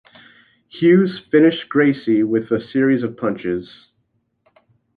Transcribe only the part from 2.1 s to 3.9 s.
with a series of punches.